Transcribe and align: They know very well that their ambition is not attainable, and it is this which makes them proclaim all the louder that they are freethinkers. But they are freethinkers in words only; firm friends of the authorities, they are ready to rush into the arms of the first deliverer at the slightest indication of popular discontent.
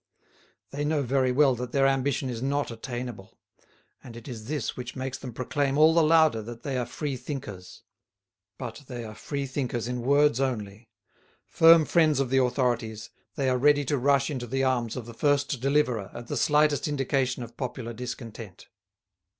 They 0.71 0.83
know 0.83 1.03
very 1.03 1.31
well 1.31 1.53
that 1.53 1.73
their 1.73 1.85
ambition 1.85 2.27
is 2.27 2.41
not 2.41 2.71
attainable, 2.71 3.37
and 4.03 4.17
it 4.17 4.27
is 4.27 4.45
this 4.45 4.75
which 4.75 4.95
makes 4.95 5.19
them 5.19 5.31
proclaim 5.31 5.77
all 5.77 5.93
the 5.93 6.01
louder 6.01 6.41
that 6.41 6.63
they 6.63 6.75
are 6.75 6.87
freethinkers. 6.87 7.83
But 8.57 8.85
they 8.87 9.03
are 9.05 9.13
freethinkers 9.13 9.87
in 9.87 10.01
words 10.01 10.39
only; 10.39 10.89
firm 11.45 11.85
friends 11.85 12.19
of 12.19 12.31
the 12.31 12.41
authorities, 12.41 13.11
they 13.35 13.47
are 13.47 13.59
ready 13.59 13.85
to 13.85 13.97
rush 13.99 14.31
into 14.31 14.47
the 14.47 14.63
arms 14.63 14.95
of 14.95 15.05
the 15.05 15.13
first 15.13 15.61
deliverer 15.61 16.09
at 16.15 16.25
the 16.29 16.35
slightest 16.35 16.87
indication 16.87 17.43
of 17.43 17.55
popular 17.55 17.93
discontent. 17.93 18.69